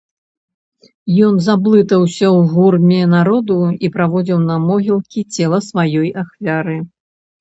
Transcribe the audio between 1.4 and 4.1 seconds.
заблытаўся ў гурме народу і